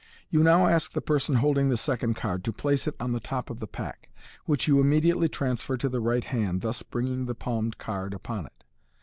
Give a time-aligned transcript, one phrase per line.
[0.31, 3.51] You now ask the person holding the second card to place it on the top
[3.51, 4.09] of the pack,
[4.45, 8.63] which you immediately transfer to the right hand, thus bringing the palmed card upon it.